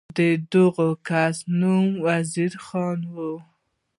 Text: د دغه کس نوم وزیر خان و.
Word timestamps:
د 0.15 0.19
دغه 0.53 0.87
کس 1.07 1.37
نوم 1.59 1.87
وزیر 2.05 2.53
خان 2.65 2.99
و. 3.13 3.15